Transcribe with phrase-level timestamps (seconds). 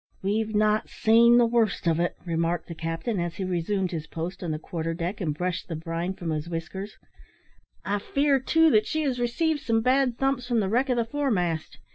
[0.23, 4.43] "We've not seen the worst of it," remarked the captain, as he resumed his post
[4.43, 6.97] on the quarter deck, and brushed the brine from his whiskers;
[7.85, 11.05] "I fear, too, that she has received some bad thumps from the wreck of the
[11.05, 11.77] foremast.